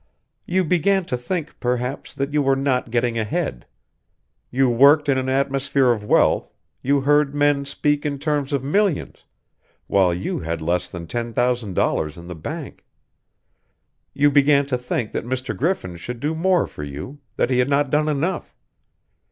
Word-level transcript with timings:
"You 0.47 0.63
began 0.63 1.05
to 1.05 1.15
think, 1.15 1.59
perhaps, 1.59 2.15
that 2.15 2.33
you 2.33 2.41
were 2.41 2.55
not 2.55 2.89
getting 2.89 3.19
ahead. 3.19 3.67
You 4.49 4.67
worked 4.67 5.07
in 5.07 5.19
an 5.19 5.29
atmosphere 5.29 5.91
of 5.91 6.03
wealth, 6.03 6.51
you 6.81 7.01
heard 7.01 7.35
men 7.35 7.65
speak 7.65 8.03
in 8.03 8.17
terms 8.17 8.51
of 8.51 8.63
millions, 8.63 9.25
while 9.85 10.11
you 10.11 10.39
had 10.39 10.59
less 10.59 10.89
than 10.89 11.05
ten 11.05 11.33
thousand 11.33 11.75
dollars 11.75 12.17
in 12.17 12.25
the 12.27 12.33
bank. 12.33 12.83
You 14.11 14.31
began 14.31 14.65
to 14.65 14.77
think 14.79 15.11
that 15.11 15.23
Mr. 15.23 15.55
Griffin 15.55 15.97
should 15.97 16.19
do 16.19 16.33
more 16.33 16.65
for 16.65 16.83
you, 16.83 17.19
that 17.35 17.51
he 17.51 17.59
had 17.59 17.69
not 17.69 17.91
done 17.91 18.09
enough. 18.09 18.55